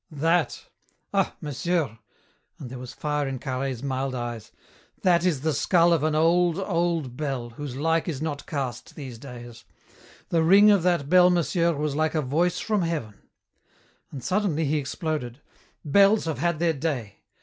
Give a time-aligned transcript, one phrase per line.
[0.09, 0.63] "That?
[1.13, 1.99] Ah, monsieur!"
[2.57, 4.51] and there was fire in Carhaix's mild eyes,
[5.03, 9.19] "that is the skull of an old, old bell whose like is not cast these
[9.19, 9.63] days.
[10.29, 13.13] The ring of that bell, monsieur, was like a voice from heaven."
[14.09, 15.39] And suddenly he exploded,
[15.85, 17.19] "Bells have had their day!